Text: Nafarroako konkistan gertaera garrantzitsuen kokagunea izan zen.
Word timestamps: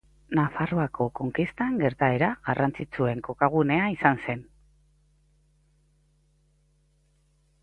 Nafarroako 0.37 1.05
konkistan 1.19 1.75
gertaera 1.81 2.29
garrantzitsuen 2.47 3.21
kokagunea 3.27 3.85
izan 3.97 4.21
zen. 4.25 4.43